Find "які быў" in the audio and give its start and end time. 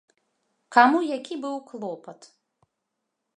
1.17-1.55